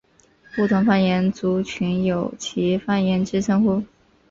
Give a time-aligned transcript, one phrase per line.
[0.55, 3.83] 不同方言族群有其方言之称呼。